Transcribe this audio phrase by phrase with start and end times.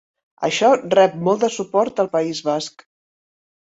[0.47, 2.89] Això rep molt de suport al País Basc.